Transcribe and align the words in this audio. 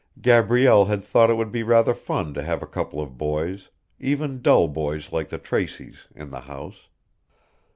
Gabrielle 0.19 0.85
had 0.85 1.03
thought 1.03 1.29
it 1.29 1.37
would 1.37 1.51
be 1.51 1.61
rather 1.61 1.93
fun 1.93 2.33
to 2.33 2.41
have 2.41 2.63
a 2.63 2.65
couple 2.65 2.99
of 2.99 3.19
boys, 3.19 3.69
even 3.99 4.41
dull 4.41 4.67
boys 4.67 5.11
like 5.11 5.29
the 5.29 5.37
Traceys, 5.37 6.07
in 6.15 6.31
the 6.31 6.39
house. 6.41 6.87